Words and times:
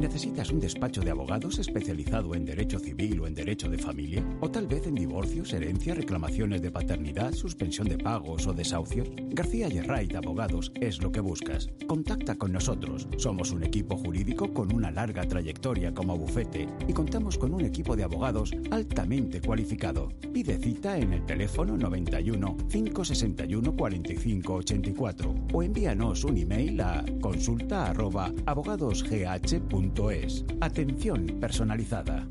¿Necesitas 0.00 0.50
un 0.50 0.58
despacho 0.58 1.02
de 1.02 1.12
abogados 1.12 1.60
especializado 1.60 2.34
en 2.34 2.44
derecho 2.44 2.80
civil 2.80 3.20
o 3.20 3.28
en 3.28 3.34
derecho 3.34 3.70
de 3.70 3.78
familia? 3.78 4.24
¿O 4.40 4.50
tal 4.50 4.66
vez 4.66 4.88
en 4.88 4.96
divorcios, 4.96 5.52
herencia, 5.52 5.94
reclamaciones 5.94 6.62
de 6.62 6.72
paternidad, 6.72 7.32
suspensión 7.32 7.88
de 7.88 7.98
pagos 7.98 8.48
o 8.48 8.52
desahucios? 8.52 9.08
García 9.30 9.68
Yerrait 9.68 10.16
Abogados 10.16 10.72
es 10.80 11.00
lo 11.00 11.12
que 11.12 11.20
buscas. 11.20 11.68
Contacta 11.86 12.34
con 12.34 12.50
nosotros. 12.50 13.06
Somos 13.18 13.52
un 13.52 13.62
equipo 13.62 13.96
jurídico 13.96 14.52
con 14.52 14.74
una 14.74 14.90
larga 14.90 15.28
trayectoria 15.28 15.94
como 15.94 16.18
bufete 16.18 16.68
y 16.88 16.92
contamos 16.92 17.38
con 17.38 17.54
un 17.54 17.64
equipo 17.64 17.94
de 17.94 18.02
abogados 18.02 18.50
altamente 18.72 19.40
cualificado. 19.40 20.08
Pide 20.32 20.58
cita 20.58 20.98
en 20.98 21.12
el 21.12 21.24
teléfono 21.24 21.76
91 21.76 22.56
561 22.68 23.76
45 23.76 24.54
84 24.54 25.34
o 25.52 25.62
envíanos 25.62 26.24
un 26.24 26.36
email 26.36 26.80
a 26.80 27.04
consulta 27.20 27.92
Atención 30.62 31.26
personalizada. 31.38 32.26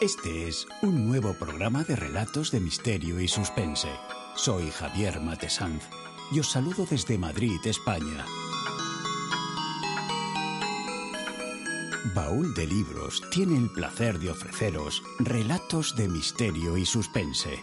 Este 0.00 0.48
es 0.48 0.66
un 0.82 1.06
nuevo 1.06 1.34
programa 1.34 1.84
de 1.84 1.94
relatos 1.94 2.50
de 2.50 2.58
misterio 2.58 3.20
y 3.20 3.28
suspense. 3.28 3.88
Soy 4.34 4.72
Javier 4.72 5.20
Matesanz 5.20 5.84
y 6.32 6.40
os 6.40 6.50
saludo 6.50 6.86
desde 6.90 7.16
Madrid, 7.16 7.60
España. 7.64 8.26
Baúl 12.16 12.52
de 12.54 12.66
Libros 12.66 13.22
tiene 13.30 13.56
el 13.56 13.70
placer 13.70 14.18
de 14.18 14.30
ofreceros 14.30 15.04
relatos 15.20 15.94
de 15.94 16.08
misterio 16.08 16.76
y 16.76 16.84
suspense. 16.84 17.62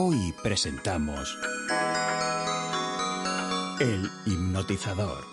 Hoy 0.00 0.32
presentamos 0.44 1.36
El 3.80 4.08
hipnotizador, 4.26 5.24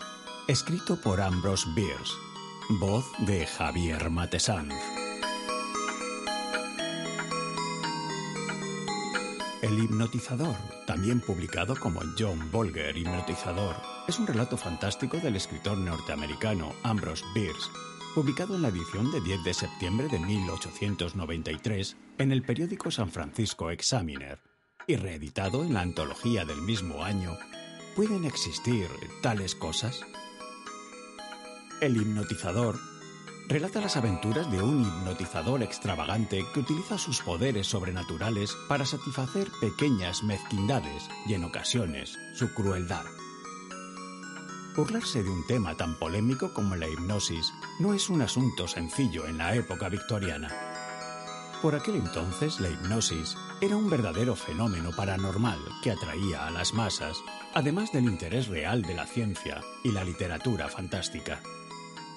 escrito 0.47 0.99
por 0.99 1.21
Ambrose 1.21 1.69
Bierce, 1.75 2.13
voz 2.79 3.05
de 3.27 3.45
Javier 3.45 4.09
Matesanz. 4.09 4.73
El 9.61 9.77
hipnotizador, 9.77 10.55
también 10.87 11.21
publicado 11.21 11.75
como 11.75 12.01
John 12.17 12.49
Bolger 12.51 12.97
Hipnotizador, 12.97 13.75
es 14.07 14.17
un 14.17 14.25
relato 14.25 14.57
fantástico 14.57 15.17
del 15.17 15.35
escritor 15.35 15.77
norteamericano 15.77 16.73
Ambrose 16.81 17.23
Bierce, 17.35 17.69
publicado 18.15 18.55
en 18.55 18.63
la 18.63 18.69
edición 18.69 19.11
de 19.11 19.21
10 19.21 19.43
de 19.43 19.53
septiembre 19.53 20.07
de 20.07 20.17
1893 20.17 21.97
en 22.17 22.31
el 22.31 22.41
periódico 22.41 22.89
San 22.89 23.11
Francisco 23.11 23.69
Examiner 23.69 24.39
y 24.87 24.95
reeditado 24.95 25.63
en 25.63 25.73
la 25.73 25.81
antología 25.81 26.45
del 26.45 26.61
mismo 26.61 27.03
año, 27.03 27.37
¿pueden 27.95 28.25
existir 28.25 28.87
tales 29.21 29.55
cosas? 29.55 30.01
El 31.81 31.97
hipnotizador 31.97 32.79
relata 33.47 33.81
las 33.81 33.97
aventuras 33.97 34.51
de 34.51 34.61
un 34.61 34.81
hipnotizador 34.81 35.61
extravagante 35.61 36.43
que 36.53 36.59
utiliza 36.61 36.97
sus 36.97 37.21
poderes 37.21 37.67
sobrenaturales 37.67 38.55
para 38.67 38.85
satisfacer 38.85 39.47
pequeñas 39.61 40.23
mezquindades 40.23 41.09
y 41.27 41.33
en 41.33 41.43
ocasiones 41.43 42.17
su 42.33 42.53
crueldad. 42.53 43.05
Burlarse 44.75 45.23
de 45.23 45.29
un 45.29 45.45
tema 45.47 45.77
tan 45.77 45.97
polémico 45.99 46.53
como 46.53 46.75
la 46.75 46.87
hipnosis 46.87 47.53
no 47.79 47.93
es 47.93 48.09
un 48.09 48.21
asunto 48.21 48.67
sencillo 48.67 49.25
en 49.25 49.37
la 49.37 49.55
época 49.55 49.89
victoriana. 49.89 50.64
Por 51.61 51.75
aquel 51.75 51.95
entonces 51.95 52.59
la 52.59 52.69
hipnosis 52.69 53.35
era 53.61 53.75
un 53.75 53.89
verdadero 53.89 54.35
fenómeno 54.35 54.91
paranormal 54.95 55.59
que 55.81 55.91
atraía 55.91 56.45
a 56.45 56.51
las 56.51 56.73
masas, 56.73 57.17
además 57.53 57.91
del 57.91 58.05
interés 58.05 58.47
real 58.47 58.81
de 58.81 58.93
la 58.93 59.05
ciencia 59.05 59.61
y 59.83 59.91
la 59.91 60.03
literatura 60.03 60.67
fantástica. 60.67 61.41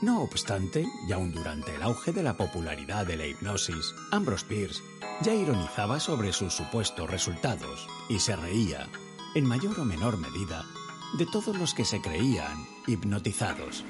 No 0.00 0.22
obstante, 0.22 0.86
y 1.08 1.12
aún 1.12 1.32
durante 1.32 1.74
el 1.74 1.82
auge 1.82 2.12
de 2.12 2.22
la 2.22 2.36
popularidad 2.36 3.06
de 3.06 3.16
la 3.16 3.26
hipnosis, 3.26 3.94
Ambrose 4.12 4.46
Bierce 4.48 4.82
ya 5.22 5.34
ironizaba 5.34 5.98
sobre 5.98 6.32
sus 6.32 6.54
supuestos 6.54 7.10
resultados 7.10 7.88
y 8.08 8.20
se 8.20 8.36
reía, 8.36 8.86
en 9.34 9.44
mayor 9.44 9.80
o 9.80 9.84
menor 9.84 10.18
medida, 10.18 10.64
de 11.16 11.26
todos 11.26 11.56
los 11.56 11.74
que 11.74 11.84
se 11.84 12.00
creían 12.00 12.66
hipnotizados. 12.86 13.84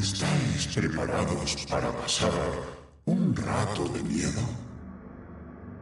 ¿Estáis 0.00 0.68
preparados 0.74 1.66
para 1.68 1.92
pasar 1.92 2.32
un 3.04 3.36
rato 3.36 3.84
de 3.88 4.02
miedo? 4.02 4.40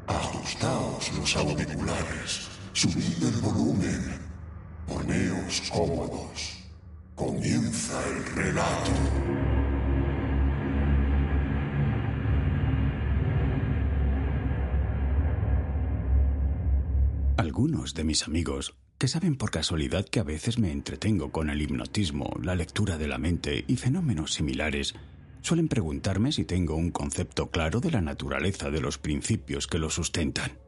Ajustaos 0.09 1.13
los 1.17 1.37
auriculares, 1.37 2.49
subid 2.73 3.23
el 3.23 3.41
volumen, 3.41 4.19
poneos 4.89 5.63
cómodos. 5.73 6.59
Comienza 7.15 8.05
el 8.09 8.25
relato. 8.35 8.91
Algunos 17.37 17.95
de 17.95 18.05
mis 18.05 18.27
amigos, 18.27 18.75
que 19.01 19.09
saben 19.09 19.37
por 19.37 19.51
casualidad 19.51 20.05
que 20.05 20.21
a 20.21 20.25
veces 20.25 20.59
me 20.59 20.71
entretengo 20.71 21.33
con 21.33 21.49
el 21.49 21.63
hipnotismo, 21.63 22.37
la 22.43 22.55
lectura 22.55 22.99
de 22.99 23.09
la 23.09 23.17
mente 23.17 23.65
y 23.67 23.77
fenómenos 23.77 24.35
similares, 24.35 24.95
suelen 25.41 25.69
preguntarme 25.69 26.33
si 26.33 26.45
tengo 26.45 26.75
un 26.75 26.91
concepto 26.91 27.51
claro 27.51 27.81
de 27.81 27.91
la 27.91 28.03
naturaleza 28.03 28.69
de 28.69 28.83
los 28.83 28.99
principios 28.99 29.67
que 29.67 29.79
lo 29.79 29.89
sustentan. 29.89 30.59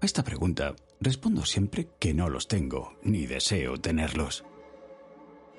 A 0.00 0.06
esta 0.06 0.22
pregunta 0.22 0.76
respondo 1.00 1.44
siempre 1.44 1.88
que 1.98 2.14
no 2.14 2.30
los 2.30 2.46
tengo, 2.46 2.96
ni 3.02 3.26
deseo 3.26 3.78
tenerlos. 3.78 4.44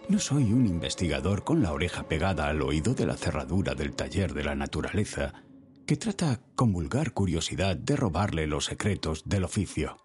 No 0.07 0.19
soy 0.19 0.53
un 0.53 0.67
investigador 0.67 1.43
con 1.43 1.61
la 1.61 1.73
oreja 1.73 2.07
pegada 2.07 2.47
al 2.47 2.61
oído 2.61 2.93
de 2.93 3.05
la 3.05 3.17
cerradura 3.17 3.75
del 3.75 3.93
taller 3.93 4.33
de 4.33 4.45
la 4.45 4.55
naturaleza, 4.55 5.33
que 5.85 5.97
trata 5.97 6.39
con 6.55 6.71
vulgar 6.71 7.11
curiosidad 7.11 7.75
de 7.75 7.97
robarle 7.97 8.47
los 8.47 8.63
secretos 8.63 9.23
del 9.25 9.43
oficio. 9.43 9.97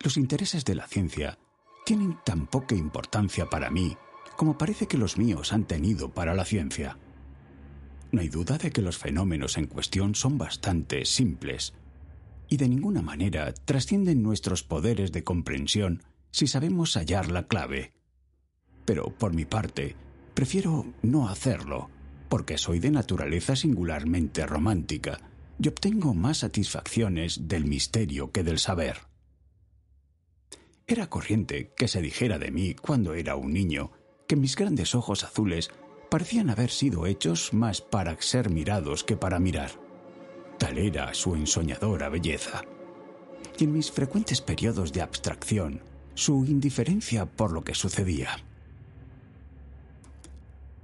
Los 0.00 0.16
intereses 0.16 0.64
de 0.64 0.74
la 0.74 0.86
ciencia 0.86 1.38
tienen 1.84 2.18
tan 2.24 2.46
poca 2.46 2.74
importancia 2.74 3.48
para 3.50 3.70
mí 3.70 3.96
como 4.38 4.56
parece 4.56 4.86
que 4.86 4.96
los 4.96 5.18
míos 5.18 5.52
han 5.52 5.64
tenido 5.64 6.10
para 6.10 6.32
la 6.32 6.44
ciencia. 6.44 6.96
No 8.12 8.20
hay 8.20 8.28
duda 8.28 8.56
de 8.56 8.70
que 8.70 8.82
los 8.82 8.96
fenómenos 8.96 9.56
en 9.56 9.66
cuestión 9.66 10.14
son 10.14 10.38
bastante 10.38 11.04
simples 11.04 11.74
y 12.48 12.56
de 12.56 12.68
ninguna 12.68 13.02
manera 13.02 13.52
trascienden 13.52 14.22
nuestros 14.22 14.62
poderes 14.62 15.10
de 15.10 15.24
comprensión 15.24 16.04
si 16.30 16.46
sabemos 16.46 16.94
hallar 16.94 17.32
la 17.32 17.48
clave. 17.48 17.92
Pero, 18.84 19.06
por 19.06 19.34
mi 19.34 19.44
parte, 19.44 19.96
prefiero 20.34 20.86
no 21.02 21.28
hacerlo, 21.28 21.90
porque 22.28 22.58
soy 22.58 22.78
de 22.78 22.92
naturaleza 22.92 23.56
singularmente 23.56 24.46
romántica 24.46 25.18
y 25.60 25.66
obtengo 25.66 26.14
más 26.14 26.38
satisfacciones 26.38 27.48
del 27.48 27.64
misterio 27.64 28.30
que 28.30 28.44
del 28.44 28.60
saber. 28.60 29.07
Era 30.90 31.10
corriente 31.10 31.70
que 31.76 31.86
se 31.86 32.00
dijera 32.00 32.38
de 32.38 32.50
mí 32.50 32.74
cuando 32.74 33.12
era 33.12 33.36
un 33.36 33.52
niño 33.52 33.92
que 34.26 34.36
mis 34.36 34.56
grandes 34.56 34.94
ojos 34.94 35.22
azules 35.22 35.70
parecían 36.10 36.48
haber 36.48 36.70
sido 36.70 37.04
hechos 37.04 37.52
más 37.52 37.82
para 37.82 38.18
ser 38.22 38.48
mirados 38.48 39.04
que 39.04 39.14
para 39.14 39.38
mirar. 39.38 39.70
Tal 40.58 40.78
era 40.78 41.12
su 41.12 41.34
ensoñadora 41.34 42.08
belleza. 42.08 42.62
Y 43.58 43.64
en 43.64 43.72
mis 43.74 43.92
frecuentes 43.92 44.40
periodos 44.40 44.94
de 44.94 45.02
abstracción, 45.02 45.82
su 46.14 46.46
indiferencia 46.46 47.26
por 47.26 47.52
lo 47.52 47.62
que 47.62 47.74
sucedía. 47.74 48.38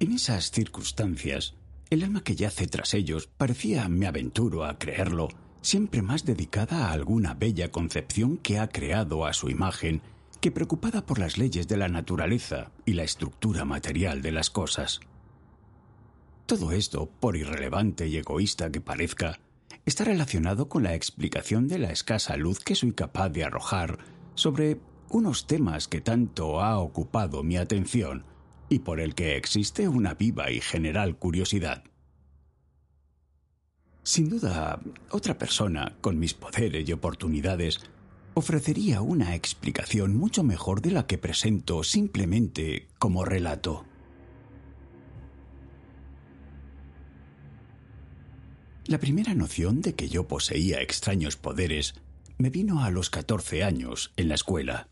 En 0.01 0.13
esas 0.13 0.51
circunstancias, 0.51 1.55
el 1.89 2.05
alma 2.05 2.23
que 2.23 2.37
yace 2.37 2.67
tras 2.67 2.93
ellos 2.93 3.27
parecía, 3.27 3.89
me 3.89 4.07
aventuro 4.07 4.65
a 4.65 4.79
creerlo, 4.79 5.29
siempre 5.65 6.03
más 6.03 6.27
dedicada 6.27 6.89
a 6.89 6.93
alguna 6.93 7.33
bella 7.33 7.71
concepción 7.71 8.37
que 8.37 8.59
ha 8.59 8.69
creado 8.69 9.25
a 9.25 9.33
su 9.33 9.49
imagen 9.49 10.03
que 10.43 10.51
preocupada 10.51 11.07
por 11.07 11.19
las 11.19 11.39
leyes 11.39 11.67
de 11.69 11.79
la 11.79 11.89
naturaleza 11.89 12.71
y 12.85 12.93
la 12.93 13.03
estructura 13.03 13.65
material 13.65 14.21
de 14.21 14.31
las 14.31 14.51
cosas. 14.51 15.01
Todo 16.45 16.71
esto, 16.73 17.09
por 17.19 17.35
irrelevante 17.35 18.07
y 18.07 18.19
egoísta 18.19 18.71
que 18.71 18.83
parezca, 18.83 19.41
está 19.87 20.05
relacionado 20.05 20.69
con 20.69 20.83
la 20.83 20.95
explicación 20.95 21.67
de 21.67 21.79
la 21.79 21.91
escasa 21.91 22.37
luz 22.37 22.61
que 22.61 22.75
soy 22.75 22.93
capaz 22.93 23.31
de 23.31 23.45
arrojar 23.45 23.99
sobre 24.35 24.79
unos 25.09 25.47
temas 25.47 25.89
que 25.89 26.03
tanto 26.03 26.61
ha 26.61 26.79
ocupado 26.79 27.43
mi 27.43 27.57
atención 27.57 28.27
y 28.69 28.81
por 28.81 29.01
el 29.01 29.15
que 29.15 29.39
existe 29.39 29.89
una 29.89 30.13
viva 30.13 30.51
y 30.51 30.61
general 30.61 31.17
curiosidad. 31.17 31.85
Sin 34.05 34.29
duda, 34.29 34.81
otra 35.11 35.39
persona, 35.39 35.97
con 36.03 36.19
mis 36.19 36.35
poderes 36.35 36.87
y 36.87 36.93
oportunidades, 36.93 37.81
ofrecería 38.35 39.01
una 39.01 39.35
explicación 39.35 40.15
mucho 40.15 40.43
mejor 40.43 40.83
de 40.83 40.91
la 40.91 41.07
que 41.07 41.17
presento 41.17 41.83
simplemente 41.83 42.87
como 42.99 43.25
relato. 43.25 43.87
La 48.87 48.99
primera 48.99 49.33
noción 49.33 49.81
de 49.81 49.95
que 49.95 50.11
yo 50.11 50.29
poseía 50.29 50.83
extraños 50.83 51.39
poderes 51.39 51.95
me 52.37 52.51
vino 52.51 52.85
a 52.85 52.91
los 52.91 53.09
14 53.09 53.65
años 53.65 54.13
en 54.19 54.29
la 54.29 54.35
escuela. 54.35 54.89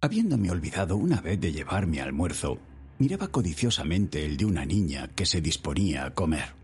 Habiéndome 0.00 0.50
olvidado 0.50 0.96
una 0.96 1.20
vez 1.20 1.40
de 1.40 1.52
llevar 1.52 1.86
mi 1.86 2.00
almuerzo, 2.00 2.58
miraba 2.98 3.28
codiciosamente 3.28 4.24
el 4.24 4.36
de 4.36 4.46
una 4.46 4.66
niña 4.66 5.06
que 5.14 5.26
se 5.26 5.40
disponía 5.40 6.06
a 6.06 6.14
comer. 6.14 6.59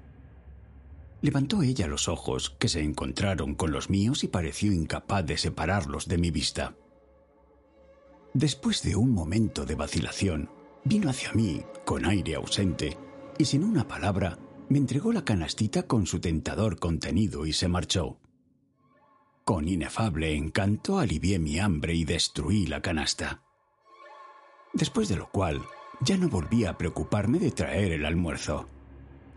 Levantó 1.27 1.61
ella 1.65 1.89
los 1.89 2.07
ojos, 2.07 2.51
que 2.51 2.69
se 2.69 2.85
encontraron 2.85 3.57
con 3.57 3.73
los 3.73 3.91
míos 3.91 4.23
y 4.23 4.29
pareció 4.29 4.71
incapaz 4.71 5.27
de 5.27 5.37
separarlos 5.37 6.07
de 6.07 6.19
mi 6.19 6.31
vista. 6.31 6.77
Después 8.33 8.81
de 8.85 8.95
un 8.95 9.11
momento 9.11 9.65
de 9.65 9.75
vacilación, 9.75 10.49
vino 10.85 11.11
hacia 11.11 11.33
mí, 11.33 11.65
con 11.85 12.07
aire 12.07 12.37
ausente, 12.37 12.97
y 13.39 13.45
sin 13.45 13.65
una 13.65 13.89
palabra, 13.89 14.39
me 14.69 14.79
entregó 14.79 15.13
la 15.13 15.25
canastita 15.25 15.83
con 15.83 16.07
su 16.07 16.21
tentador 16.21 16.79
contenido 16.79 17.45
y 17.45 17.53
se 17.53 17.67
marchó. 17.67 18.21
Con 19.45 19.67
inefable 19.67 20.37
encanto 20.37 21.01
alivié 21.01 21.41
mi 21.41 21.59
hambre 21.59 21.97
y 21.97 22.05
destruí 22.05 22.67
la 22.67 22.83
canasta. 22.83 23.43
Después 24.73 25.09
de 25.09 25.17
lo 25.17 25.29
cual, 25.29 25.61
ya 26.03 26.17
no 26.19 26.29
volví 26.29 26.67
a 26.67 26.79
preocuparme 26.79 27.41
de 27.41 27.51
traer 27.51 27.91
el 27.91 28.05
almuerzo. 28.05 28.69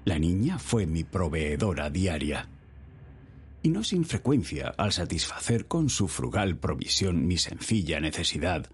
La 0.05 0.17
niña 0.17 0.59
fue 0.59 0.85
mi 0.85 1.03
proveedora 1.03 1.89
diaria. 1.89 2.49
Y 3.61 3.69
no 3.69 3.83
sin 3.83 4.05
frecuencia, 4.05 4.73
al 4.77 4.93
satisfacer 4.93 5.67
con 5.67 5.89
su 5.89 6.07
frugal 6.07 6.57
provisión 6.57 7.27
mi 7.27 7.37
sencilla 7.37 7.99
necesidad, 7.99 8.69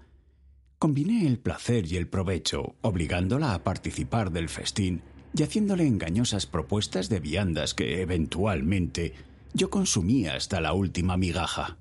combiné 0.77 1.25
el 1.25 1.39
placer 1.39 1.91
y 1.91 1.97
el 1.97 2.07
provecho, 2.07 2.75
obligándola 2.81 3.55
a 3.55 3.63
participar 3.63 4.31
del 4.31 4.49
festín 4.49 5.01
y 5.35 5.41
haciéndole 5.41 5.87
engañosas 5.87 6.45
propuestas 6.45 7.09
de 7.09 7.19
viandas 7.19 7.73
que, 7.73 8.01
eventualmente, 8.01 9.13
yo 9.53 9.69
consumía 9.69 10.35
hasta 10.35 10.61
la 10.61 10.73
última 10.73 11.17
migaja. 11.17 11.77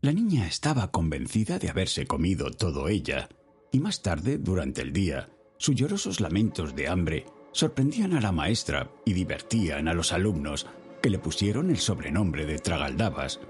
La 0.00 0.12
niña 0.12 0.46
estaba 0.46 0.90
convencida 0.90 1.58
de 1.58 1.70
haberse 1.70 2.06
comido 2.06 2.50
todo 2.50 2.88
ella, 2.88 3.28
y 3.70 3.78
más 3.78 4.02
tarde, 4.02 4.38
durante 4.38 4.82
el 4.82 4.92
día, 4.92 5.28
sus 5.58 5.76
llorosos 5.76 6.20
lamentos 6.20 6.74
de 6.74 6.88
hambre 6.88 7.26
sorprendían 7.56 8.12
a 8.12 8.20
la 8.20 8.32
maestra 8.32 8.90
y 9.06 9.14
divertían 9.14 9.88
a 9.88 9.94
los 9.94 10.12
alumnos, 10.12 10.66
que 11.02 11.08
le 11.08 11.18
pusieron 11.18 11.70
el 11.70 11.78
sobrenombre 11.78 12.44
de 12.44 12.58
Tragaldabas, 12.58 13.40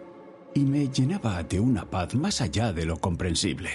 y 0.54 0.60
me 0.60 0.88
llenaba 0.88 1.42
de 1.42 1.58
una 1.58 1.90
paz 1.90 2.14
más 2.14 2.40
allá 2.40 2.72
de 2.72 2.86
lo 2.86 2.98
comprensible. 2.98 3.70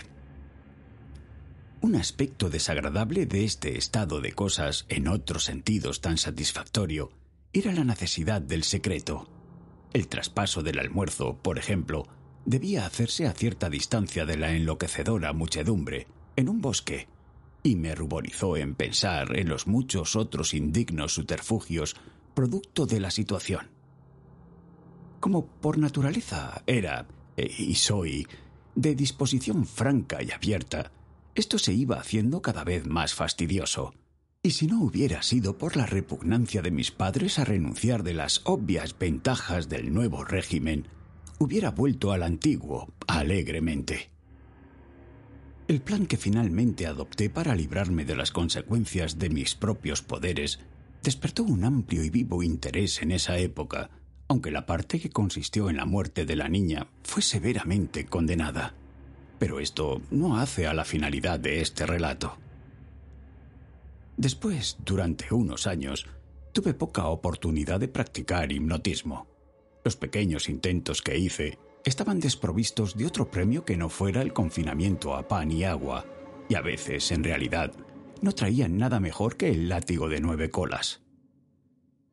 Un 1.82 1.96
aspecto 1.96 2.50
desagradable 2.50 3.26
de 3.26 3.44
este 3.44 3.78
estado 3.78 4.22
de 4.22 4.32
cosas 4.32 4.86
en 4.88 5.10
otros 5.10 5.44
sentidos 5.44 6.00
tan 6.00 6.18
satisfactorio 6.18 7.12
era 7.52 7.74
la 7.74 7.84
necesidad 7.84 8.42
del 8.42 8.64
secreto. 8.64 9.28
El 9.92 10.08
traspaso 10.08 10.64
del 10.64 10.80
almuerzo, 10.80 11.40
por 11.42 11.58
ejemplo, 11.58 12.08
debía 12.46 12.86
hacerse 12.86 13.28
a 13.28 13.34
cierta 13.34 13.70
distancia 13.70 14.26
de 14.26 14.38
la 14.38 14.54
enloquecedora 14.54 15.34
muchedumbre, 15.34 16.08
en 16.38 16.48
un 16.48 16.62
bosque, 16.62 17.10
y 17.64 17.76
me 17.76 17.96
ruborizó 17.96 18.58
en 18.58 18.76
pensar 18.76 19.38
en 19.38 19.50
los 19.50 19.68
muchos 19.68 20.16
otros 20.16 20.54
indignos 20.54 21.14
subterfugios 21.14 21.96
producto 22.34 22.86
de 22.86 23.00
la 23.00 23.12
situación. 23.12 23.70
Como 25.20 25.46
por 25.46 25.78
naturaleza 25.78 26.64
era, 26.66 27.08
e, 27.38 27.52
y 27.58 27.76
soy, 27.76 28.28
de 28.76 28.96
disposición 28.96 29.66
franca 29.66 30.24
y 30.24 30.32
abierta, 30.32 30.92
esto 31.36 31.60
se 31.60 31.74
iba 31.74 32.00
haciendo 32.00 32.42
cada 32.42 32.64
vez 32.64 32.88
más 32.88 33.14
fastidioso. 33.14 33.94
Y 34.44 34.52
si 34.52 34.66
no 34.66 34.82
hubiera 34.82 35.22
sido 35.22 35.58
por 35.58 35.78
la 35.78 35.86
repugnancia 35.86 36.64
de 36.64 36.72
mis 36.72 36.90
padres 36.92 37.38
a 37.38 37.46
renunciar 37.46 38.02
de 38.02 38.16
las 38.16 38.42
obvias 38.46 38.98
ventajas 38.98 39.70
del 39.70 39.94
nuevo 39.94 40.24
régimen, 40.24 40.88
hubiera 41.38 41.70
vuelto 41.70 42.12
al 42.12 42.24
antiguo 42.24 42.92
alegremente. 43.08 44.10
El 45.72 45.80
plan 45.82 46.06
que 46.06 46.18
finalmente 46.18 46.86
adopté 46.86 47.30
para 47.30 47.56
librarme 47.56 48.04
de 48.04 48.18
las 48.18 48.32
consecuencias 48.32 49.18
de 49.18 49.30
mis 49.30 49.56
propios 49.56 50.02
poderes 50.02 50.60
despertó 51.02 51.44
un 51.44 51.64
amplio 51.64 52.04
y 52.04 52.10
vivo 52.10 52.44
interés 52.44 53.02
en 53.02 53.12
esa 53.12 53.38
época, 53.38 53.90
aunque 54.28 54.52
la 54.52 54.66
parte 54.66 55.00
que 55.00 55.10
consistió 55.10 55.70
en 55.70 55.78
la 55.78 55.86
muerte 55.86 56.26
de 56.26 56.36
la 56.36 56.50
niña 56.50 56.88
fue 57.04 57.22
severamente 57.22 58.06
condenada 58.06 58.76
pero 59.42 59.60
esto 59.60 60.04
no 60.12 60.38
hace 60.38 60.68
a 60.68 60.74
la 60.76 60.86
finalidad 60.86 61.40
de 61.40 61.62
este 61.62 61.88
relato. 61.88 62.38
Después, 64.16 64.78
durante 64.86 65.34
unos 65.34 65.66
años, 65.66 66.06
tuve 66.52 66.76
poca 66.76 67.08
oportunidad 67.08 67.80
de 67.80 67.88
practicar 67.88 68.52
hipnotismo. 68.52 69.26
Los 69.84 69.96
pequeños 69.96 70.48
intentos 70.48 71.02
que 71.02 71.18
hice 71.18 71.58
estaban 71.84 72.20
desprovistos 72.20 72.96
de 72.96 73.06
otro 73.06 73.30
premio 73.30 73.66
que 73.66 73.78
no 73.78 73.90
fuera 73.90 74.22
el 74.22 74.34
confinamiento 74.34 75.16
a 75.16 75.28
pan 75.28 75.52
y 75.52 75.64
agua, 75.64 76.06
y 76.50 76.56
a 76.56 76.62
veces, 76.62 77.12
en 77.12 77.24
realidad, 77.24 77.74
no 78.22 78.34
traían 78.34 78.78
nada 78.78 79.00
mejor 79.00 79.38
que 79.38 79.50
el 79.50 79.70
látigo 79.70 80.10
de 80.10 80.20
nueve 80.20 80.50
colas. 80.50 81.02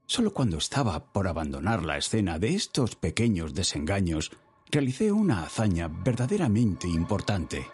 Solo 0.07 0.33
cuando 0.33 0.57
estaba 0.57 1.13
por 1.13 1.29
abandonar 1.29 1.85
la 1.85 1.99
escena 1.99 2.39
de 2.39 2.55
estos 2.55 2.97
pequeños 2.97 3.53
desengaños 3.53 4.31
realicé 4.71 5.13
una 5.13 5.43
hazaña 5.43 5.89
verdaderamente 5.89 6.89
importante. 6.89 7.67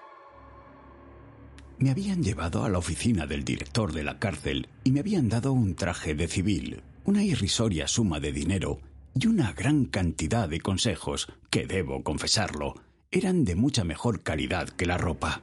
Me 1.78 1.90
habían 1.90 2.22
llevado 2.22 2.64
a 2.64 2.68
la 2.68 2.78
oficina 2.78 3.26
del 3.26 3.44
director 3.44 3.92
de 3.92 4.04
la 4.04 4.18
cárcel 4.18 4.68
y 4.84 4.90
me 4.90 5.00
habían 5.00 5.28
dado 5.28 5.52
un 5.52 5.74
traje 5.74 6.14
de 6.14 6.26
civil, 6.26 6.82
una 7.04 7.22
irrisoria 7.22 7.86
suma 7.86 8.20
de 8.20 8.32
dinero 8.32 8.80
y 9.14 9.26
una 9.26 9.52
gran 9.52 9.84
cantidad 9.84 10.48
de 10.48 10.60
consejos 10.60 11.28
que, 11.50 11.66
debo 11.66 12.02
confesarlo, 12.02 12.74
eran 13.10 13.44
de 13.44 13.54
mucha 13.54 13.84
mejor 13.84 14.22
calidad 14.22 14.68
que 14.68 14.86
la 14.86 14.98
ropa. 14.98 15.42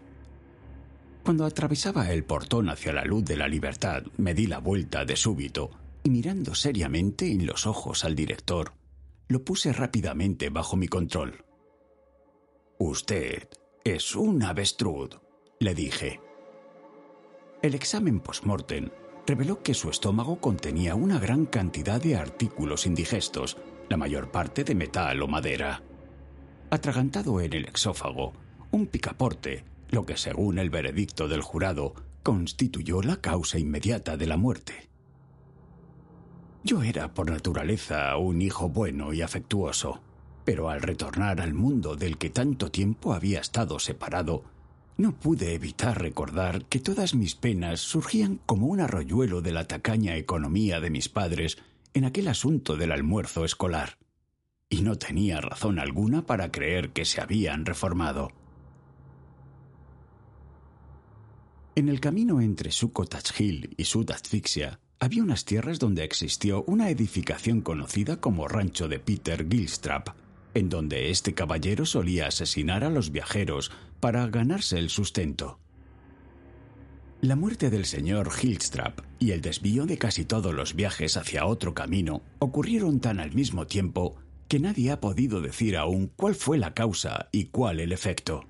Cuando 1.23 1.45
atravesaba 1.45 2.11
el 2.11 2.23
portón 2.23 2.69
hacia 2.69 2.93
la 2.93 3.05
luz 3.05 3.23
de 3.23 3.37
la 3.37 3.47
libertad, 3.47 4.03
me 4.17 4.33
di 4.33 4.47
la 4.47 4.59
vuelta 4.59 5.05
de 5.05 5.15
súbito 5.15 5.71
y 6.03 6.09
mirando 6.09 6.55
seriamente 6.55 7.31
en 7.31 7.45
los 7.45 7.65
ojos 7.67 8.03
al 8.03 8.15
director, 8.15 8.73
lo 9.27 9.43
puse 9.45 9.71
rápidamente 9.71 10.49
bajo 10.49 10.75
mi 10.75 10.87
control. 10.87 11.45
Usted 12.79 13.47
es 13.83 14.15
un 14.15 14.43
avestruz, 14.43 15.19
le 15.59 15.75
dije. 15.75 16.19
El 17.61 17.75
examen 17.75 18.19
post-mortem 18.19 18.89
reveló 19.31 19.63
que 19.63 19.73
su 19.73 19.89
estómago 19.89 20.41
contenía 20.41 20.93
una 20.93 21.17
gran 21.17 21.45
cantidad 21.45 22.01
de 22.01 22.17
artículos 22.17 22.85
indigestos, 22.85 23.55
la 23.88 23.95
mayor 23.95 24.29
parte 24.29 24.65
de 24.65 24.75
metal 24.75 25.21
o 25.21 25.27
madera. 25.29 25.83
Atragantado 26.69 27.39
en 27.39 27.53
el 27.53 27.63
exófago, 27.63 28.33
un 28.71 28.88
picaporte, 28.88 29.63
lo 29.89 30.05
que 30.05 30.17
según 30.17 30.59
el 30.59 30.69
veredicto 30.69 31.29
del 31.29 31.41
jurado 31.41 31.93
constituyó 32.23 33.01
la 33.01 33.21
causa 33.21 33.57
inmediata 33.57 34.17
de 34.17 34.27
la 34.27 34.35
muerte. 34.35 34.89
Yo 36.65 36.83
era 36.83 37.13
por 37.13 37.31
naturaleza 37.31 38.17
un 38.17 38.41
hijo 38.41 38.67
bueno 38.67 39.13
y 39.13 39.21
afectuoso, 39.21 40.01
pero 40.43 40.69
al 40.69 40.81
retornar 40.81 41.39
al 41.39 41.53
mundo 41.53 41.95
del 41.95 42.17
que 42.17 42.31
tanto 42.31 42.69
tiempo 42.69 43.13
había 43.13 43.39
estado 43.39 43.79
separado, 43.79 44.43
no 44.98 45.13
pude 45.13 45.53
evitar 45.53 46.01
recordar 46.01 46.65
que 46.65 46.79
todas 46.79 47.15
mis 47.15 47.36
penas 47.36 47.79
surgían 47.79 48.39
como 48.45 48.67
un 48.67 48.79
arroyuelo 48.79 49.41
de 49.41 49.51
la 49.51 49.67
tacaña 49.67 50.15
economía 50.15 50.79
de 50.79 50.89
mis 50.89 51.10
padres 51.10 51.57
en 51.93 52.05
aquel 52.05 52.27
asunto 52.27 52.75
del 52.75 52.91
almuerzo 52.91 53.43
escolar, 53.45 53.98
y 54.69 54.81
no 54.81 54.98
tenía 54.98 55.41
razón 55.41 55.79
alguna 55.79 56.25
para 56.25 56.51
creer 56.51 56.91
que 56.91 57.05
se 57.05 57.21
habían 57.21 57.65
reformado. 57.65 58.31
En 61.75 61.89
el 61.89 62.00
camino 62.00 62.41
entre 62.41 62.71
Sukhothach 62.71 63.39
Hill 63.39 63.74
y 63.77 63.86
Sud 63.86 64.12
Asfixia 64.12 64.79
había 65.00 65.24
unas 65.24 65.45
tierras 65.45 65.79
donde 65.79 66.03
existió 66.03 66.63
una 66.67 66.89
edificación 66.89 67.62
conocida 67.62 68.17
como 68.17 68.48
Rancho 68.48 68.88
de 68.88 69.00
Peter 69.00 69.48
Gilstrap, 69.50 70.10
en 70.53 70.70
donde 70.70 71.10
este 71.10 71.34
caballero 71.34 71.86
solía 71.86 72.27
asesinar 72.27 72.84
a 72.84 72.89
los 72.89 73.12
viajeros 73.12 73.72
para 74.00 74.27
ganarse 74.27 74.77
el 74.77 74.89
sustento. 74.89 75.60
La 77.22 77.36
muerte 77.36 77.70
del 77.70 77.86
señor 77.86 78.31
Gilstrap 78.31 79.01
y 79.20 79.31
el 79.31 79.41
desvío 79.41 79.86
de 79.86 79.98
casi 79.98 80.25
todos 80.25 80.55
los 80.55 80.75
viajes 80.75 81.17
hacia 81.17 81.46
otro 81.46 81.75
camino 81.75 82.24
ocurrieron 82.39 83.00
tan 83.00 83.20
al 83.20 83.31
mismo 83.34 83.67
tiempo 83.67 84.15
que 84.48 84.60
nadie 84.60 84.91
ha 84.91 85.00
podido 85.00 85.39
decir 85.39 85.77
aún 85.77 86.12
cuál 86.15 86.36
fue 86.36 86.58
la 86.58 86.74
causa 86.74 87.29
y 87.31 87.46
cuál 87.46 87.79
el 87.79 87.91
efecto. 87.91 88.46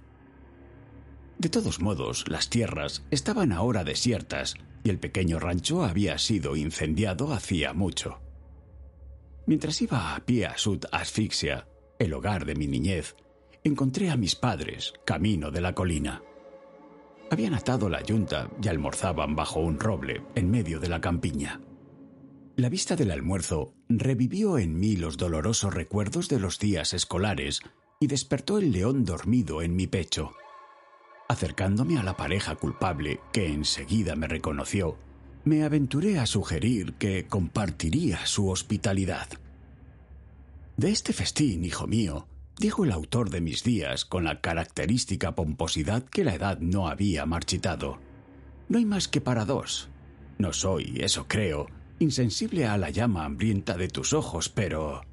De 1.37 1.49
todos 1.49 1.81
modos, 1.81 2.25
las 2.29 2.49
tierras 2.49 3.03
estaban 3.11 3.51
ahora 3.51 3.83
desiertas 3.83 4.55
y 4.83 4.89
el 4.89 4.99
pequeño 4.99 5.39
rancho 5.39 5.83
había 5.83 6.17
sido 6.17 6.55
incendiado 6.55 7.33
hacía 7.33 7.73
mucho. 7.73 8.19
Mientras 9.45 9.81
iba 9.81 10.15
a 10.15 10.25
pie 10.25 10.45
a 10.45 10.57
Sud 10.57 10.85
Asfixia, 10.91 11.67
el 12.01 12.13
hogar 12.13 12.45
de 12.45 12.55
mi 12.55 12.67
niñez, 12.67 13.15
encontré 13.63 14.09
a 14.09 14.17
mis 14.17 14.35
padres 14.35 14.93
camino 15.05 15.51
de 15.51 15.61
la 15.61 15.75
colina. 15.75 16.23
Habían 17.29 17.53
atado 17.53 17.89
la 17.89 18.01
yunta 18.01 18.49
y 18.61 18.67
almorzaban 18.67 19.35
bajo 19.35 19.59
un 19.59 19.79
roble 19.79 20.23
en 20.33 20.49
medio 20.49 20.79
de 20.79 20.89
la 20.89 20.99
campiña. 20.99 21.61
La 22.55 22.69
vista 22.69 22.95
del 22.95 23.11
almuerzo 23.11 23.75
revivió 23.87 24.57
en 24.57 24.79
mí 24.79 24.95
los 24.95 25.17
dolorosos 25.17 25.73
recuerdos 25.73 26.27
de 26.27 26.39
los 26.39 26.57
días 26.57 26.93
escolares 26.93 27.61
y 27.99 28.07
despertó 28.07 28.57
el 28.57 28.71
león 28.71 29.05
dormido 29.05 29.61
en 29.61 29.75
mi 29.75 29.85
pecho. 29.85 30.31
Acercándome 31.29 31.97
a 31.97 32.03
la 32.03 32.17
pareja 32.17 32.55
culpable, 32.55 33.19
que 33.31 33.47
enseguida 33.47 34.15
me 34.15 34.27
reconoció, 34.27 34.97
me 35.45 35.63
aventuré 35.63 36.19
a 36.19 36.25
sugerir 36.25 36.93
que 36.95 37.27
compartiría 37.27 38.25
su 38.25 38.49
hospitalidad. 38.49 39.29
De 40.81 40.89
este 40.89 41.13
festín, 41.13 41.63
hijo 41.63 41.85
mío, 41.85 42.27
dijo 42.57 42.85
el 42.85 42.91
autor 42.91 43.29
de 43.29 43.39
mis 43.39 43.63
días 43.63 44.03
con 44.03 44.23
la 44.23 44.41
característica 44.41 45.35
pomposidad 45.35 46.01
que 46.05 46.23
la 46.23 46.33
edad 46.33 46.57
no 46.57 46.87
había 46.87 47.27
marchitado. 47.27 47.99
No 48.67 48.79
hay 48.79 48.85
más 48.85 49.07
que 49.07 49.21
para 49.21 49.45
dos. 49.45 49.89
No 50.39 50.53
soy, 50.53 50.97
eso 50.99 51.27
creo, 51.27 51.67
insensible 51.99 52.65
a 52.65 52.79
la 52.79 52.89
llama 52.89 53.25
hambrienta 53.25 53.77
de 53.77 53.89
tus 53.89 54.13
ojos, 54.13 54.49
pero... 54.49 55.03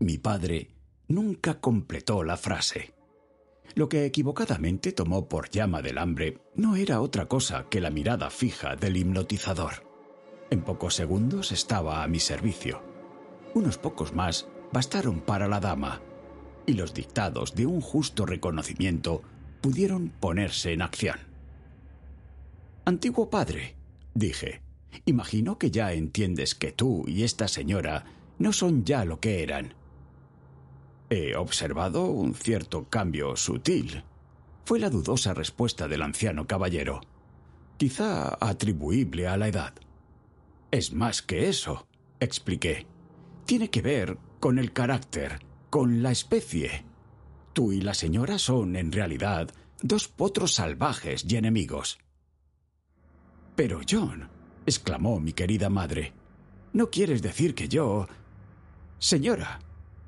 Mi 0.00 0.18
padre 0.18 0.72
nunca 1.08 1.58
completó 1.58 2.24
la 2.24 2.36
frase. 2.36 2.92
Lo 3.74 3.88
que 3.88 4.04
equivocadamente 4.04 4.92
tomó 4.92 5.30
por 5.30 5.48
llama 5.48 5.80
del 5.80 5.96
hambre 5.96 6.42
no 6.56 6.76
era 6.76 7.00
otra 7.00 7.24
cosa 7.24 7.70
que 7.70 7.80
la 7.80 7.88
mirada 7.88 8.28
fija 8.28 8.76
del 8.76 8.98
hipnotizador. 8.98 9.88
En 10.50 10.60
pocos 10.60 10.94
segundos 10.94 11.52
estaba 11.52 12.02
a 12.02 12.06
mi 12.06 12.20
servicio. 12.20 12.93
Unos 13.54 13.78
pocos 13.78 14.12
más 14.12 14.48
bastaron 14.72 15.20
para 15.20 15.46
la 15.46 15.60
dama, 15.60 16.00
y 16.66 16.74
los 16.74 16.92
dictados 16.92 17.54
de 17.54 17.66
un 17.66 17.80
justo 17.80 18.26
reconocimiento 18.26 19.22
pudieron 19.60 20.08
ponerse 20.08 20.72
en 20.72 20.82
acción. 20.82 21.18
Antiguo 22.84 23.30
padre, 23.30 23.76
dije, 24.12 24.60
imagino 25.04 25.56
que 25.56 25.70
ya 25.70 25.92
entiendes 25.92 26.54
que 26.54 26.72
tú 26.72 27.04
y 27.06 27.22
esta 27.22 27.48
señora 27.48 28.04
no 28.38 28.52
son 28.52 28.84
ya 28.84 29.04
lo 29.04 29.20
que 29.20 29.42
eran. 29.42 29.74
He 31.08 31.36
observado 31.36 32.06
un 32.06 32.34
cierto 32.34 32.88
cambio 32.90 33.36
sutil, 33.36 34.02
fue 34.64 34.80
la 34.80 34.90
dudosa 34.90 35.32
respuesta 35.32 35.86
del 35.86 36.02
anciano 36.02 36.46
caballero, 36.46 37.00
quizá 37.76 38.36
atribuible 38.40 39.28
a 39.28 39.36
la 39.36 39.48
edad. 39.48 39.74
Es 40.70 40.92
más 40.92 41.22
que 41.22 41.48
eso, 41.48 41.86
expliqué. 42.18 42.86
Tiene 43.46 43.68
que 43.68 43.82
ver 43.82 44.18
con 44.40 44.58
el 44.58 44.72
carácter, 44.72 45.40
con 45.70 46.02
la 46.02 46.10
especie. 46.10 46.84
Tú 47.52 47.72
y 47.72 47.80
la 47.80 47.94
señora 47.94 48.38
son, 48.38 48.76
en 48.76 48.90
realidad, 48.90 49.50
dos 49.82 50.08
potros 50.08 50.54
salvajes 50.54 51.26
y 51.28 51.36
enemigos. 51.36 51.98
Pero 53.54 53.80
John, 53.88 54.28
exclamó 54.66 55.20
mi 55.20 55.32
querida 55.32 55.68
madre, 55.68 56.12
¿no 56.72 56.90
quieres 56.90 57.22
decir 57.22 57.54
que 57.54 57.68
yo... 57.68 58.08
Señora, 58.98 59.60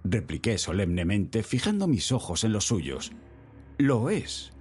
repliqué 0.03 0.57
solemnemente, 0.57 1.43
fijando 1.43 1.87
mis 1.87 2.13
ojos 2.13 2.43
en 2.45 2.53
los 2.53 2.67
suyos. 2.67 3.13
Lo 3.77 4.09
es. 4.09 4.53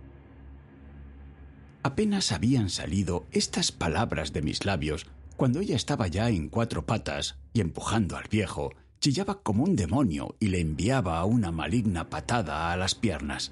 Apenas 1.81 2.31
habían 2.31 2.69
salido 2.69 3.25
estas 3.31 3.71
palabras 3.71 4.33
de 4.33 4.41
mis 4.41 4.65
labios 4.65 5.07
cuando 5.37 5.59
ella 5.59 5.75
estaba 5.75 6.07
ya 6.07 6.29
en 6.29 6.49
cuatro 6.49 6.85
patas 6.85 7.37
y 7.53 7.61
empujando 7.61 8.17
al 8.17 8.27
viejo, 8.29 8.73
chillaba 8.99 9.41
como 9.41 9.63
un 9.63 9.75
demonio 9.75 10.35
y 10.39 10.47
le 10.47 10.59
enviaba 10.59 11.23
una 11.25 11.51
maligna 11.51 12.09
patada 12.09 12.71
a 12.71 12.77
las 12.77 12.95
piernas. 12.95 13.51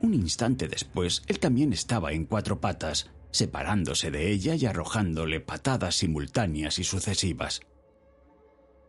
Un 0.00 0.14
instante 0.14 0.66
después, 0.66 1.22
él 1.28 1.38
también 1.38 1.72
estaba 1.72 2.12
en 2.12 2.26
cuatro 2.26 2.60
patas, 2.60 3.10
separándose 3.30 4.10
de 4.10 4.30
ella 4.30 4.56
y 4.56 4.66
arrojándole 4.66 5.40
patadas 5.40 5.94
simultáneas 5.94 6.80
y 6.80 6.84
sucesivas. 6.84 7.60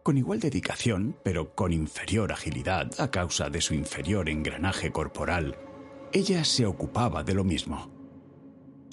Con 0.01 0.17
igual 0.17 0.39
dedicación, 0.39 1.15
pero 1.23 1.53
con 1.53 1.71
inferior 1.71 2.33
agilidad 2.33 2.91
a 2.99 3.11
causa 3.11 3.49
de 3.49 3.61
su 3.61 3.73
inferior 3.75 4.27
engranaje 4.27 4.91
corporal, 4.91 5.55
ella 6.11 6.43
se 6.43 6.65
ocupaba 6.65 7.23
de 7.23 7.35
lo 7.35 7.43
mismo. 7.43 7.92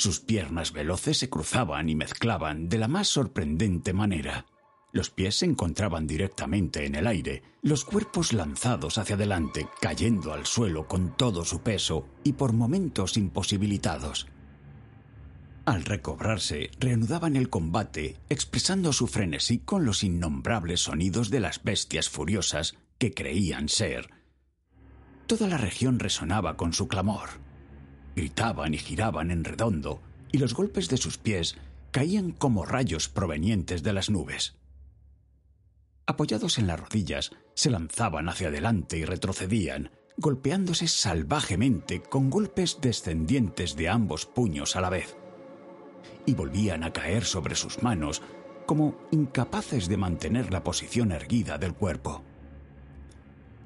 Sus 0.01 0.19
piernas 0.19 0.73
veloces 0.73 1.19
se 1.19 1.29
cruzaban 1.29 1.91
y 1.91 1.95
mezclaban 1.95 2.71
de 2.71 2.79
la 2.79 2.89
más 2.89 3.07
sorprendente 3.07 3.93
manera. 3.93 4.47
Los 4.93 5.11
pies 5.11 5.35
se 5.35 5.45
encontraban 5.45 6.07
directamente 6.07 6.87
en 6.87 6.95
el 6.95 7.07
aire, 7.07 7.43
los 7.61 7.85
cuerpos 7.85 8.33
lanzados 8.33 8.97
hacia 8.97 9.17
adelante, 9.17 9.69
cayendo 9.79 10.33
al 10.33 10.47
suelo 10.47 10.89
con 10.89 11.15
todo 11.19 11.45
su 11.45 11.61
peso 11.61 12.09
y 12.25 12.33
por 12.33 12.55
momentos 12.55 13.19
imposibilitados. 13.19 14.27
Al 15.67 15.85
recobrarse, 15.85 16.71
reanudaban 16.81 17.37
el 17.37 17.51
combate, 17.51 18.17
expresando 18.31 18.95
su 18.95 19.07
frenesí 19.07 19.59
con 19.59 19.85
los 19.85 20.03
innombrables 20.03 20.81
sonidos 20.81 21.29
de 21.29 21.41
las 21.41 21.63
bestias 21.63 22.09
furiosas 22.09 22.75
que 22.97 23.13
creían 23.13 23.69
ser. 23.69 24.09
Toda 25.27 25.47
la 25.47 25.59
región 25.59 25.99
resonaba 25.99 26.57
con 26.57 26.73
su 26.73 26.89
clamor. 26.89 27.50
Gritaban 28.21 28.75
y 28.75 28.79
giraban 28.79 29.31
en 29.31 29.45
redondo, 29.45 30.01
y 30.31 30.39
los 30.39 30.55
golpes 30.55 30.89
de 30.89 30.97
sus 30.97 31.17
pies 31.17 31.57
caían 31.91 32.33
como 32.33 32.67
rayos 32.67 33.09
provenientes 33.09 33.83
de 33.83 33.93
las 33.93 34.11
nubes 34.11 34.55
apoyados 36.11 36.59
en 36.59 36.67
las 36.67 36.79
rodillas, 36.79 37.31
se 37.55 37.71
lanzaban 37.71 38.29
hacia 38.29 38.49
adelante 38.49 38.99
y 38.99 39.05
retrocedían, 39.05 39.91
golpeándose 40.17 40.89
salvajemente 40.89 42.03
con 42.03 42.31
golpes 42.31 42.79
descendientes 42.81 43.77
de 43.77 43.89
ambos 43.89 44.27
puños 44.27 44.77
a 44.77 44.81
la 44.81 44.91
vez. 44.91 45.17
Y 46.27 46.35
volvían 46.35 46.85
a 46.85 46.93
caer 46.93 47.25
sobre 47.25 47.55
sus 47.55 47.83
manos, 47.83 48.23
como 48.67 48.97
incapaces 49.11 49.89
de 49.89 49.97
mantener 49.97 50.53
la 50.53 50.63
posición 50.63 51.13
erguida 51.13 51.59
del 51.59 51.75
cuerpo. 51.75 52.23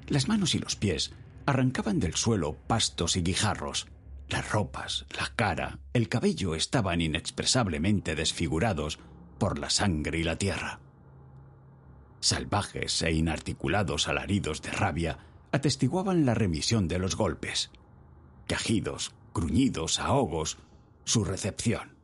Las 0.07 0.27
manos 0.27 0.55
y 0.55 0.59
los 0.59 0.75
pies 0.75 1.13
arrancaban 1.45 1.99
del 1.99 2.13
suelo 2.13 2.55
pastos 2.67 3.15
y 3.17 3.21
guijarros. 3.21 3.87
Las 4.29 4.51
ropas, 4.51 5.05
la 5.17 5.31
cara, 5.35 5.79
el 5.93 6.09
cabello 6.09 6.55
estaban 6.55 7.01
inexpresablemente 7.01 8.15
desfigurados 8.15 8.99
por 9.37 9.59
la 9.59 9.69
sangre 9.69 10.19
y 10.19 10.23
la 10.23 10.37
tierra 10.37 10.79
salvajes 12.25 13.03
e 13.03 13.11
inarticulados 13.11 14.07
alaridos 14.07 14.63
de 14.63 14.71
rabia 14.71 15.19
atestiguaban 15.51 16.25
la 16.25 16.33
remisión 16.33 16.87
de 16.87 16.97
los 16.97 17.15
golpes. 17.15 17.69
Cajidos, 18.47 19.13
gruñidos, 19.33 19.99
ahogos, 19.99 20.57
su 21.03 21.23
recepción. 21.23 21.95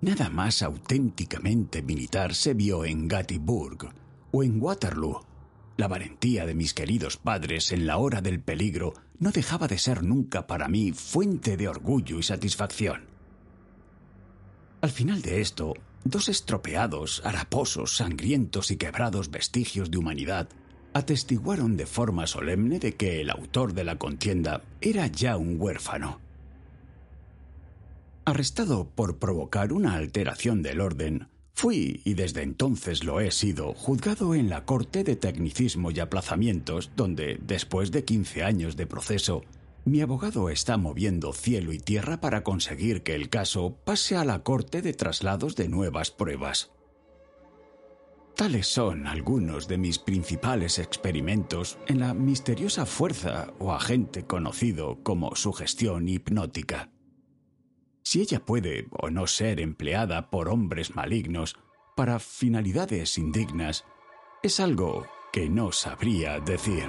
Nada 0.00 0.30
más 0.30 0.62
auténticamente 0.62 1.82
militar 1.82 2.36
se 2.36 2.54
vio 2.54 2.84
en 2.84 3.08
Gattyburg 3.08 3.92
o 4.30 4.44
en 4.44 4.62
Waterloo. 4.62 5.26
La 5.78 5.88
valentía 5.88 6.44
de 6.44 6.54
mis 6.54 6.74
queridos 6.74 7.16
padres 7.16 7.72
en 7.72 7.86
la 7.86 7.96
hora 7.96 8.20
del 8.20 8.40
peligro 8.40 8.92
no 9.18 9.30
dejaba 9.30 9.66
de 9.66 9.78
ser 9.78 10.02
nunca 10.02 10.46
para 10.46 10.68
mí 10.68 10.92
fuente 10.92 11.56
de 11.56 11.68
orgullo 11.68 12.18
y 12.18 12.22
satisfacción. 12.22 13.06
Al 14.82 14.90
final 14.90 15.22
de 15.22 15.40
esto, 15.40 15.72
Dos 16.04 16.28
estropeados, 16.28 17.20
haraposos, 17.24 17.96
sangrientos 17.96 18.70
y 18.70 18.76
quebrados 18.76 19.30
vestigios 19.30 19.90
de 19.90 19.98
humanidad 19.98 20.48
atestiguaron 20.94 21.76
de 21.76 21.86
forma 21.86 22.26
solemne 22.26 22.78
de 22.78 22.94
que 22.94 23.20
el 23.20 23.30
autor 23.30 23.74
de 23.74 23.84
la 23.84 23.98
contienda 23.98 24.62
era 24.80 25.06
ya 25.06 25.36
un 25.36 25.60
huérfano. 25.60 26.20
Arrestado 28.24 28.88
por 28.88 29.18
provocar 29.18 29.72
una 29.72 29.94
alteración 29.94 30.62
del 30.62 30.80
orden, 30.80 31.28
fui, 31.58 32.02
y 32.04 32.14
desde 32.14 32.42
entonces 32.42 33.02
lo 33.02 33.18
he 33.18 33.32
sido, 33.32 33.74
juzgado 33.74 34.36
en 34.36 34.48
la 34.48 34.64
Corte 34.64 35.02
de 35.02 35.16
Tecnicismo 35.16 35.90
y 35.90 35.98
Aplazamientos, 35.98 36.92
donde, 36.94 37.40
después 37.42 37.90
de 37.90 38.04
quince 38.04 38.44
años 38.44 38.76
de 38.76 38.86
proceso, 38.86 39.42
mi 39.84 40.00
abogado 40.00 40.50
está 40.50 40.76
moviendo 40.76 41.32
cielo 41.32 41.72
y 41.72 41.80
tierra 41.80 42.20
para 42.20 42.44
conseguir 42.44 43.02
que 43.02 43.16
el 43.16 43.28
caso 43.28 43.76
pase 43.84 44.14
a 44.14 44.24
la 44.24 44.44
Corte 44.44 44.82
de 44.82 44.92
Traslados 44.92 45.56
de 45.56 45.68
Nuevas 45.68 46.12
Pruebas. 46.12 46.70
Tales 48.36 48.68
son 48.68 49.08
algunos 49.08 49.66
de 49.66 49.78
mis 49.78 49.98
principales 49.98 50.78
experimentos 50.78 51.76
en 51.88 51.98
la 51.98 52.14
misteriosa 52.14 52.86
fuerza 52.86 53.52
o 53.58 53.72
agente 53.72 54.24
conocido 54.24 55.02
como 55.02 55.34
sugestión 55.34 56.08
hipnótica. 56.08 56.92
Si 58.08 58.22
ella 58.22 58.40
puede 58.40 58.86
o 58.92 59.10
no 59.10 59.26
ser 59.26 59.60
empleada 59.60 60.30
por 60.30 60.48
hombres 60.48 60.96
malignos 60.96 61.58
para 61.94 62.18
finalidades 62.18 63.18
indignas, 63.18 63.84
es 64.42 64.60
algo 64.60 65.06
que 65.30 65.50
no 65.50 65.72
sabría 65.72 66.40
decir. 66.40 66.88